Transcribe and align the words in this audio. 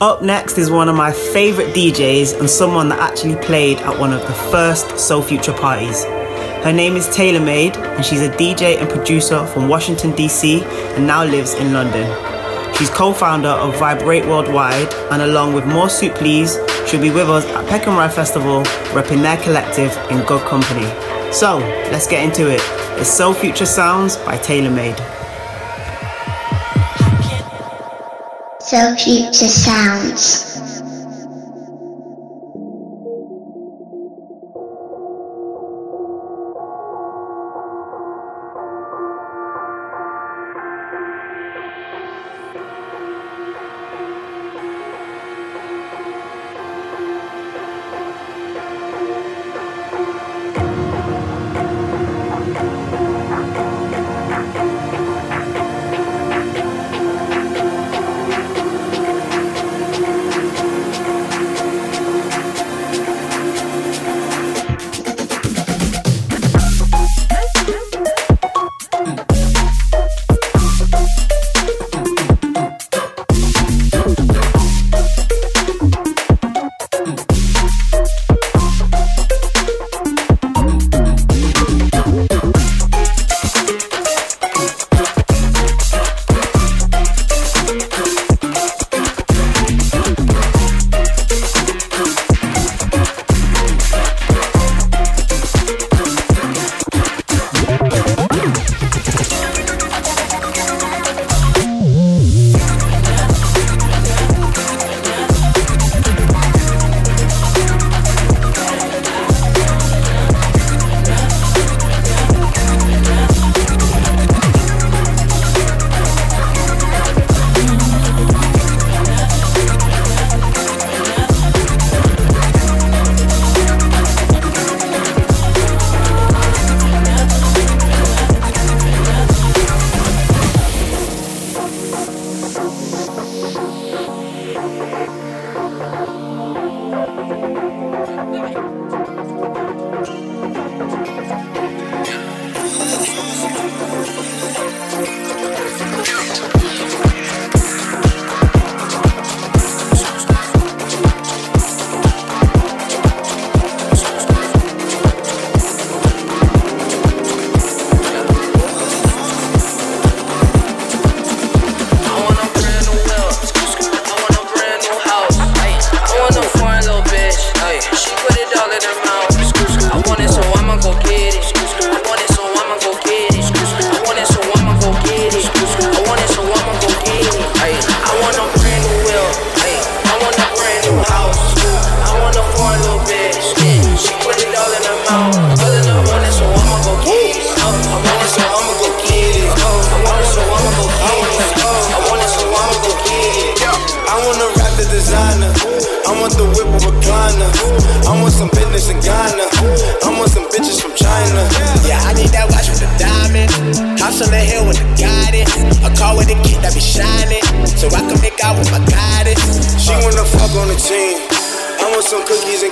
Up 0.00 0.22
next 0.22 0.58
is 0.58 0.70
one 0.70 0.88
of 0.88 0.94
my 0.94 1.10
favourite 1.10 1.74
DJs 1.74 2.38
and 2.38 2.48
someone 2.48 2.88
that 2.88 3.00
actually 3.00 3.34
played 3.44 3.78
at 3.78 3.98
one 3.98 4.12
of 4.12 4.20
the 4.20 4.32
first 4.32 4.96
Soul 4.96 5.22
Future 5.22 5.52
parties. 5.52 6.04
Her 6.62 6.72
name 6.72 6.94
is 6.94 7.08
Taylor 7.08 7.44
Made 7.44 7.76
and 7.76 8.04
she's 8.04 8.22
a 8.22 8.28
DJ 8.28 8.78
and 8.80 8.88
producer 8.88 9.44
from 9.46 9.68
Washington 9.68 10.12
DC 10.12 10.62
and 10.96 11.04
now 11.04 11.24
lives 11.24 11.54
in 11.54 11.72
London. 11.72 12.06
She's 12.76 12.90
co-founder 12.90 13.48
of 13.48 13.76
Vibrate 13.80 14.24
Worldwide 14.24 14.94
and 15.10 15.22
along 15.22 15.54
with 15.54 15.66
more 15.66 15.88
Soup 15.88 16.14
Please, 16.14 16.60
she'll 16.86 17.00
be 17.00 17.10
with 17.10 17.28
us 17.28 17.44
at 17.46 17.66
Peckham 17.66 17.96
Rye 17.96 18.08
Festival 18.08 18.62
repping 18.94 19.20
their 19.22 19.38
collective 19.38 19.90
in 20.12 20.24
good 20.26 20.46
company. 20.46 20.86
So, 21.32 21.58
let's 21.90 22.06
get 22.06 22.22
into 22.22 22.48
it. 22.48 22.60
It's 23.00 23.10
Soul 23.10 23.34
Future 23.34 23.66
Sounds 23.66 24.16
by 24.18 24.36
Taylor 24.36 24.70
Made. 24.70 25.17
Soul 28.68 28.94
Future 28.96 29.48
Sounds. 29.48 30.47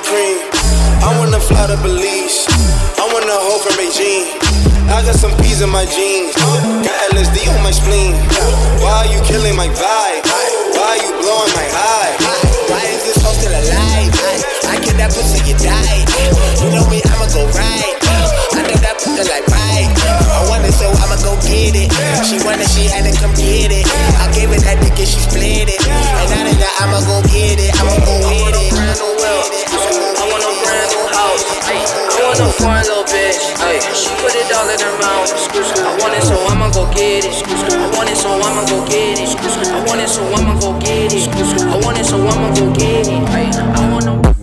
Supreme. 0.07 0.39
I 1.03 1.19
wanna 1.19 1.41
fly 1.41 1.67
to 1.67 1.77
Belize. 1.83 2.47
I 2.95 3.11
wanna 3.13 3.35
hold 3.43 3.63
from 3.63 3.75
Beijing. 3.75 4.31
I 4.87 5.03
got 5.03 5.17
some 5.17 5.35
peas 5.43 5.63
in 5.63 5.71
my 5.71 5.85
jeans. 5.85 6.33
Got 6.87 7.11
LSD 7.11 7.51
on 7.51 7.61
my 7.65 7.73
spleen. 7.73 8.15
Why 8.83 9.03
are 9.03 9.11
you 9.11 9.21
killing 9.27 9.57
my 9.57 9.67
vibe? 9.67 10.16
Free, 43.29 43.51
the 43.73 43.89
most 43.89 44.09
free. 44.09 44.37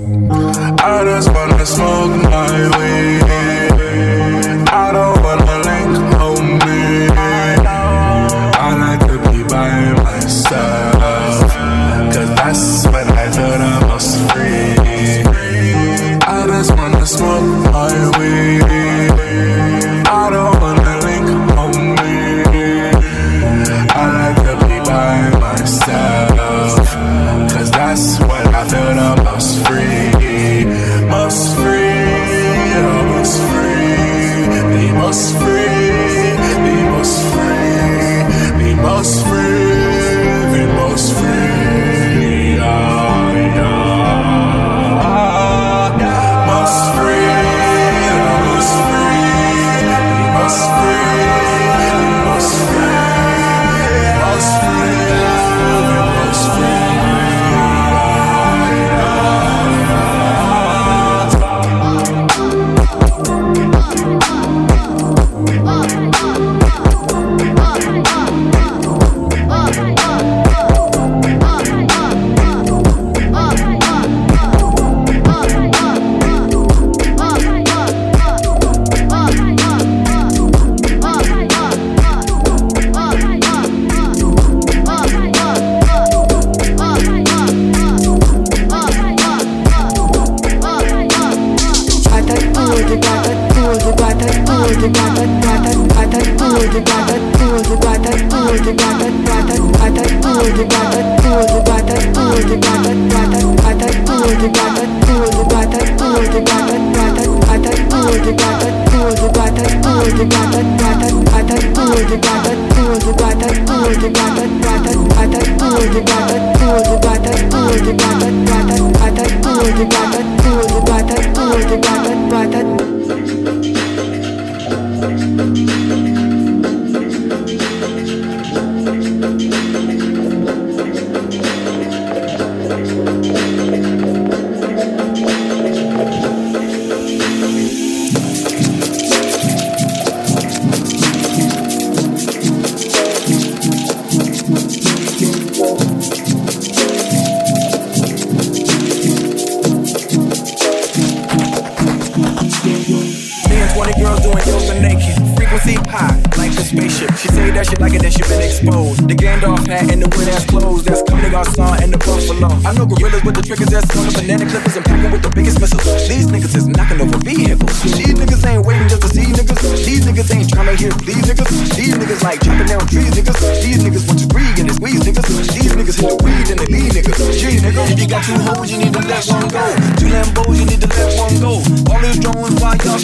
Yeah. 28.95 29.32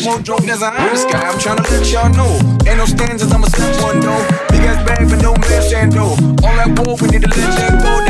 mojo, 0.09 0.39
there's 0.45 0.61
an 0.61 0.73
iron 0.75 0.97
sky. 0.97 1.21
I'm 1.21 1.39
trying 1.39 1.57
to 1.57 1.63
let 1.63 1.91
y'all 1.91 2.09
know. 2.09 2.31
Ain't 2.65 2.77
no 2.77 2.85
stanzas, 2.85 3.31
I'ma 3.31 3.47
step 3.47 3.83
one 3.83 3.99
though. 3.99 4.23
Big 4.49 4.61
ass 4.61 4.83
bag, 4.85 5.09
but 5.09 5.21
no 5.21 5.33
man 5.33 5.61
stand 5.61 5.91
though. 5.93 6.17
All 6.45 6.55
that 6.57 6.69
war 6.79 6.97
we 7.01 7.07
need 7.09 7.21
to 7.21 7.29
let 7.29 7.57
them 7.57 7.79
go. 7.79 8.08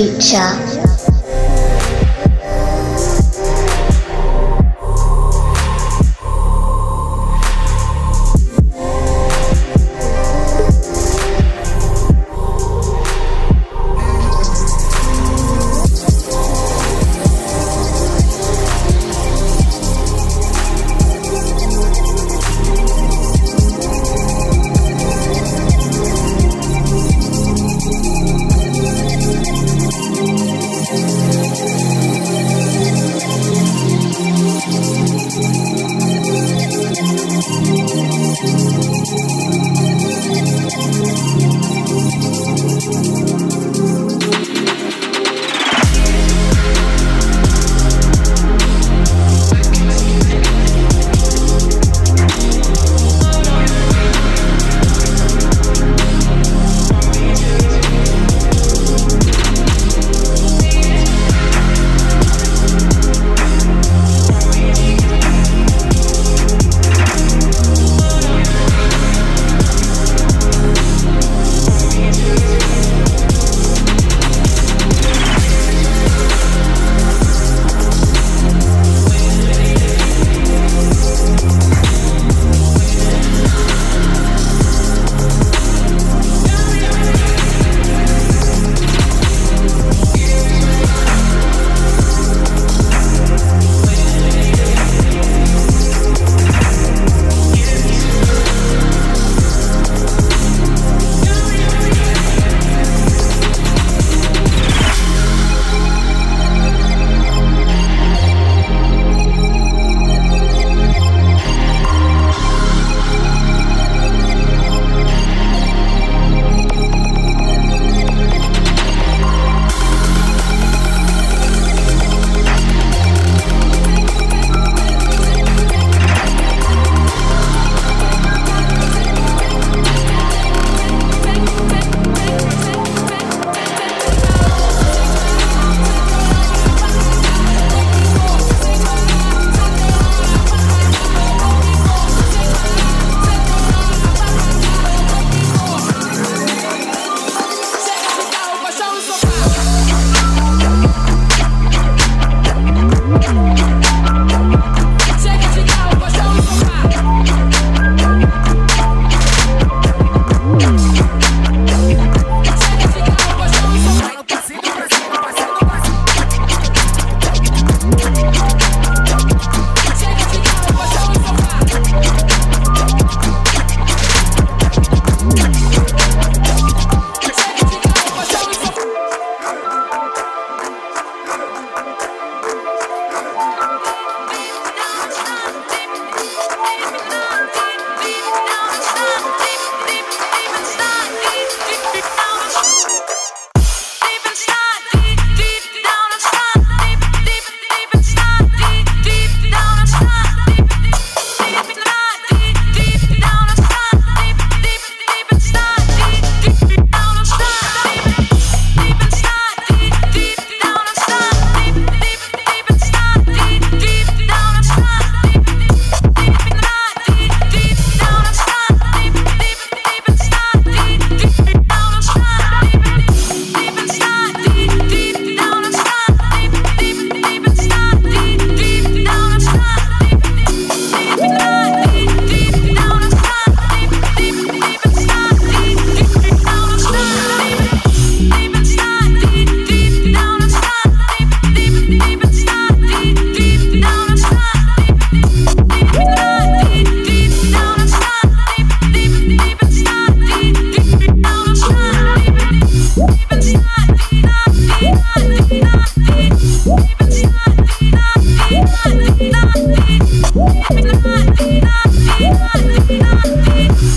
future. 0.00 0.69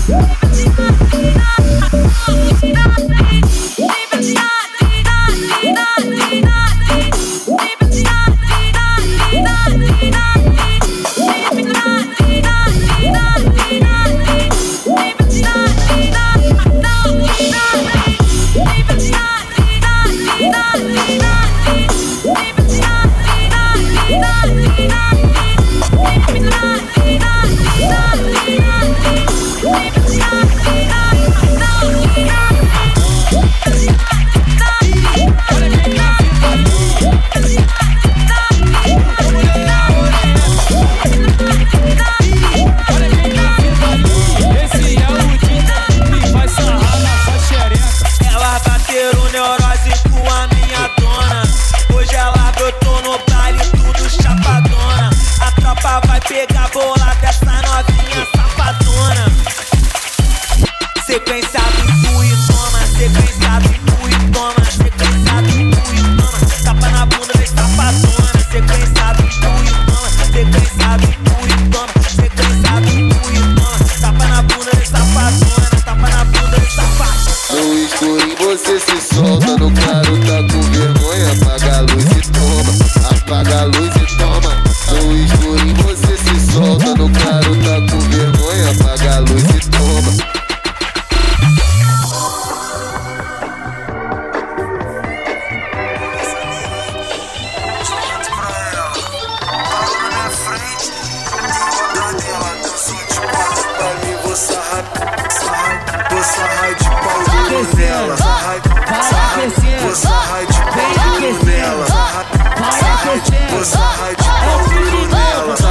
Yeah. 0.06 0.33
before 56.74 57.03
aquecendo. 109.34 109.88
Você 109.88 110.08
raio 110.08 110.46
de 110.46 110.60
couro 110.60 111.44
nela. 111.44 111.86
Vai 112.56 112.80
aquecendo. 112.94 113.58
Você 113.58 113.76
raio 113.76 114.16
de 114.16 114.24
couro 114.24 115.08
nela. 115.08 115.56
Você 115.56 115.66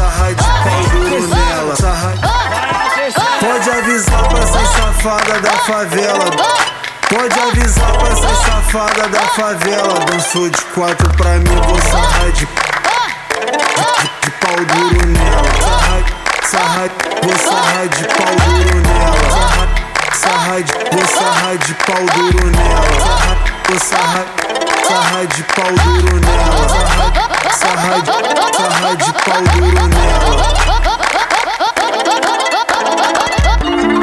raio 0.00 0.34
de 0.34 0.44
couro 0.44 1.28
nela. 1.28 1.74
Pode 3.40 3.70
avisar 3.70 4.28
pra 4.28 4.38
essa 4.38 4.64
safada 4.66 5.40
da 5.40 5.50
favela. 5.50 6.30
Pode 7.10 7.40
avisar 7.40 7.92
pra 7.92 8.08
essa 8.08 8.34
safada 8.46 9.08
da 9.08 9.20
favela. 9.20 10.00
Dançou 10.06 10.48
de 10.48 10.64
quatro 10.74 11.12
pra 11.14 11.38
mim, 11.38 11.60
você 11.68 11.96
raio 11.96 12.32
de, 12.32 12.46
de, 12.46 14.30
pau 14.40 14.56
duro 14.56 15.06
nela. 15.06 15.44
Sarra, 15.60 16.02
sarra, 16.44 16.90
vou 17.22 17.36
sarrar 17.36 17.88
de 17.88 18.04
pau 18.04 18.34
duro 18.46 18.82
nela 18.88 19.43
sarrar 20.24 20.62
de, 20.62 20.72
vou 20.72 21.06
sarrar 21.06 21.56
de 21.58 21.74
pau 21.74 22.04
duro 22.14 22.46
nela. 22.50 22.80
Vou 23.68 23.78
sarrar, 23.78 24.26
sarrar 24.88 25.26
de 25.26 25.42
pau 25.42 25.72
duro 25.84 26.20
nela. 26.20 26.68
Sarrar 27.52 28.00
de, 28.00 28.10
sarrar 28.56 28.96
de 28.96 29.12
pau 29.12 29.42
duro 29.52 29.86
nela. 29.88 30.34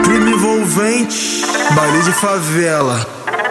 Crime 0.04 0.32
envolvente, 0.32 1.46
baile 1.72 2.02
de 2.04 2.12
favela. 2.12 3.08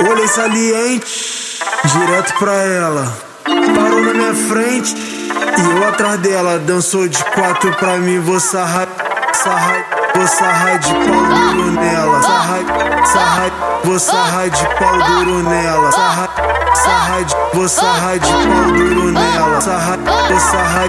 Olhei 0.08 0.28
saliente, 0.28 1.58
direto 1.84 2.34
pra 2.38 2.52
ela. 2.52 3.12
Parou 3.44 4.00
na 4.00 4.14
minha 4.14 4.34
frente 4.34 4.94
e 4.96 5.76
eu 5.76 5.88
atrás 5.88 6.20
dela. 6.20 6.58
Dançou 6.60 7.08
de 7.08 7.22
quatro 7.24 7.74
pra 7.76 7.96
mim, 7.98 8.20
vou 8.20 8.38
sarrar, 8.38 8.88
sarrar 9.32 9.99
vou 10.14 10.26
sarrar 10.26 10.78
de 10.78 10.92
pau 10.92 11.04
duro 11.04 11.70
nela. 11.72 12.22
Sarra, 12.22 12.58
sarra, 13.06 13.52
vou 13.84 13.98
sarrar 13.98 14.50
de 14.50 14.66
pau 14.78 14.98
duro 14.98 15.42
nela. 15.42 15.92
Sarra, 15.92 16.28
sarra, 16.74 17.26
vou 17.54 17.68
sarrar 17.68 18.18
de 18.18 18.32
pau 18.32 18.72
duro 18.72 19.12
nela. 19.12 19.60
Sarra, 19.60 19.98
vou 20.28 20.40
sarrar, 20.40 20.88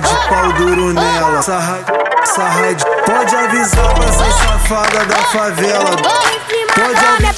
de 0.00 0.28
pau 0.28 0.52
duro 0.52 0.92
nela. 0.92 1.42
Sarra, 1.42 1.78
sarra, 2.24 2.76
pode 3.06 3.36
avisar 3.36 3.94
pra 3.94 4.04
essa 4.04 4.30
safada 4.32 5.04
da 5.06 5.16
favela. 5.16 5.96
Pode 6.74 7.04
avisar. 7.06 7.32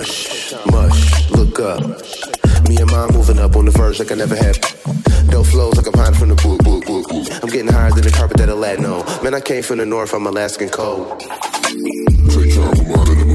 hush, 0.00 0.54
mush, 0.70 1.30
look 1.30 1.60
up. 1.60 1.80
Me 2.68 2.76
and 2.76 2.90
mine 2.90 3.12
moving 3.12 3.38
up 3.38 3.56
on 3.56 3.64
the 3.66 3.70
verge 3.70 3.98
like 3.98 4.12
I 4.12 4.14
never 4.14 4.36
had. 4.36 4.58
Dope 5.30 5.46
flows 5.46 5.76
like 5.76 5.86
a 5.86 5.92
pine 5.92 6.14
from 6.14 6.30
the 6.30 6.36
boo 6.36 6.58
boo 6.58 6.80
boo. 6.82 7.04
I'm 7.42 7.48
getting 7.48 7.72
higher 7.72 7.90
than 7.90 8.02
the 8.02 8.10
carpet 8.10 8.38
that 8.38 8.48
I 8.48 8.52
let 8.52 8.80
no. 8.80 9.04
Man, 9.22 9.34
I 9.34 9.40
came 9.40 9.62
from 9.62 9.78
the 9.78 9.86
north, 9.86 10.14
I'm 10.14 10.26
Alaskan 10.26 10.70
cold. 10.70 11.20
Take 11.20 12.54
time 12.54 12.76
from 12.76 13.29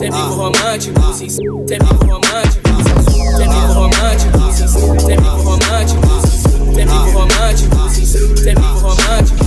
Ah. 0.00 0.02
Cê 0.02 0.08
ah. 0.08 0.28
romântico, 0.28 1.12
sim. 1.12 1.28
Cê 1.28 1.76
romântico, 2.06 2.70
Cê 3.36 3.42
é 3.42 3.46
romântico, 3.74 4.38
sim. 4.62 4.96
Cê 5.04 5.14
romântico, 5.14 6.16
Cê 6.74 6.80
é 6.80 6.84
romântico, 7.12 7.76
romântico. 8.80 9.39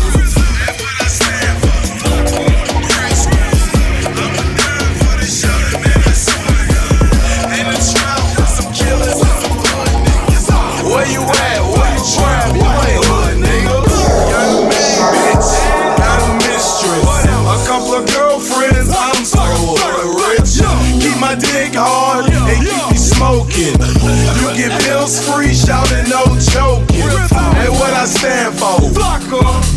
It's 25.13 25.29
free 25.29 25.53
shouting, 25.53 26.09
no 26.09 26.25
joking. 26.41 27.05
And 27.05 27.69
what 27.77 27.93
I 27.93 28.09
stand 28.09 28.57
for. 28.57 28.81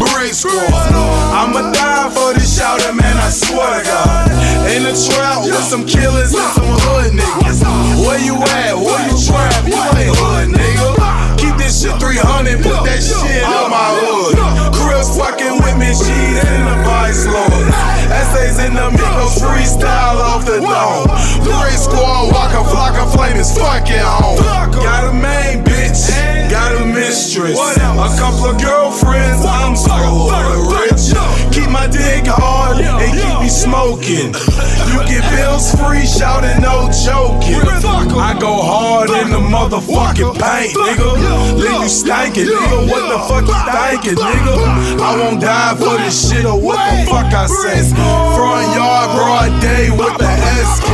Brick 0.01 0.33
Squad. 0.33 0.73
I'ma 0.73 1.77
die 1.77 2.09
for 2.09 2.33
this 2.33 2.57
shouting, 2.57 2.97
man, 2.97 3.17
I 3.21 3.29
swear 3.29 3.69
to 3.69 3.85
God. 3.85 4.33
In 4.73 4.89
the 4.89 4.97
trap 4.97 5.45
with 5.45 5.61
some 5.61 5.85
killers 5.85 6.33
and 6.33 6.53
some 6.57 6.73
hood 6.89 7.13
niggas. 7.13 7.61
Where 8.01 8.17
you 8.17 8.41
at? 8.49 8.81
Where 8.81 8.97
you 9.13 9.17
trap? 9.29 9.61
You 9.69 9.77
ain't 9.77 10.17
hood, 10.17 10.57
nigga. 10.57 11.37
Keep 11.37 11.61
this 11.61 11.85
shit 11.85 11.93
300, 12.01 12.65
put 12.65 12.89
that 12.89 13.05
shit 13.05 13.45
on 13.45 13.69
my 13.69 13.93
hood. 13.93 14.41
Cribs 14.73 15.21
fucking 15.21 15.61
with 15.61 15.77
me, 15.77 15.93
she 15.93 16.17
couple 28.19 28.47
of 28.51 28.61
girlfriends. 28.61 29.45
I'm 29.45 29.77
so 29.77 29.95
rich. 30.73 31.13
Keep 31.53 31.71
my 31.71 31.87
dick 31.87 32.27
hard 32.27 32.81
and 32.81 33.13
keep 33.13 33.41
me 33.41 33.49
smoking. 33.49 34.35
You 34.87 35.03
get 35.05 35.29
bills 35.35 35.75
free, 35.75 36.07
shouting, 36.07 36.63
no 36.63 36.89
joking. 37.05 37.61
I 38.17 38.39
go 38.39 38.63
hard 38.63 39.11
in 39.11 39.29
the 39.29 39.43
motherfucking 39.43 40.39
paint, 40.39 40.73
nigga. 40.73 41.59
Leave 41.59 41.83
you 41.83 41.91
stankin', 41.91 42.47
nigga. 42.47 42.89
What 42.89 43.05
the 43.11 43.19
fuck 43.29 43.45
you 43.45 43.59
thinkin', 43.67 44.17
nigga? 44.17 45.01
I 45.03 45.19
won't 45.19 45.41
die 45.43 45.75
for 45.77 45.99
this 45.99 46.17
shit 46.17 46.47
or 46.47 46.59
what 46.59 46.79
the 46.79 47.11
fuck 47.11 47.29
I 47.35 47.47
say. 47.47 47.83
Front 47.93 48.77
yard, 48.79 49.11
broad 49.19 49.61
day 49.61 49.91
with 49.91 50.17
the 50.17 50.31
SK. 50.65 50.89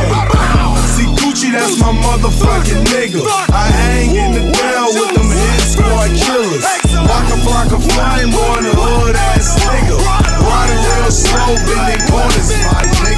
See 0.97 1.07
Gucci, 1.21 1.51
that's 1.53 1.79
my 1.79 1.93
motherfucking 1.93 2.83
nigga. 2.91 3.23
I 3.53 3.71
hang 3.71 4.15
in 4.15 4.31
the 4.33 4.51
down 4.51 4.87
with 4.91 5.15
them 5.15 5.29
hit 5.31 5.61
squad 5.63 6.09
killers. 6.17 6.42
Waka 7.07 7.35
flocka 7.43 7.77
flame 7.79 8.33
on 8.33 8.63
the 8.63 8.73
hood 8.75 9.15
ass 9.15 9.55
nigga. 9.63 9.97
Riding 10.47 10.81
real 10.87 11.11
slow, 11.11 11.55
bending 11.67 12.03
corners, 12.07 12.49
my 12.65 12.83
nigga. 12.83 13.12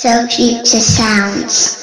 Soul 0.00 0.26
Future 0.28 0.80
Sounds. 0.80 1.79